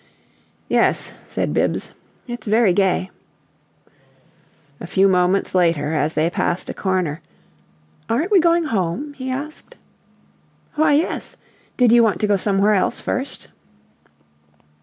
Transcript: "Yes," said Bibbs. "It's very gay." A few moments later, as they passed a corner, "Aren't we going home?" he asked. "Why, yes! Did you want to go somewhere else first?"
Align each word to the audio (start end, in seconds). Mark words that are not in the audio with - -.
"Yes," 0.67 1.13
said 1.27 1.53
Bibbs. 1.53 1.91
"It's 2.27 2.47
very 2.47 2.73
gay." 2.73 3.11
A 4.79 4.87
few 4.87 5.07
moments 5.07 5.53
later, 5.53 5.93
as 5.93 6.15
they 6.15 6.27
passed 6.27 6.71
a 6.71 6.73
corner, 6.73 7.21
"Aren't 8.09 8.31
we 8.31 8.39
going 8.39 8.63
home?" 8.63 9.13
he 9.13 9.29
asked. 9.29 9.75
"Why, 10.73 10.93
yes! 10.93 11.37
Did 11.77 11.91
you 11.91 12.01
want 12.01 12.19
to 12.21 12.25
go 12.25 12.35
somewhere 12.35 12.73
else 12.73 12.99
first?" 12.99 13.49